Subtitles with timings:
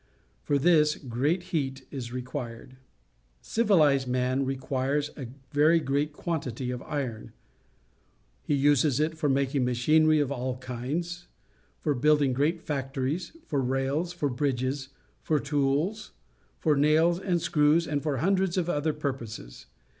[0.41, 2.77] For this great heat is required.
[3.39, 7.33] Civilized man requires a very great quantitj' of iron.
[8.41, 11.27] He uses it for making machinery of all kinds,
[11.77, 14.89] for building great factories, for rails, for bridges,
[15.21, 16.13] for tools,
[16.57, 19.67] for nails and screws, and for hundreds of other purposes.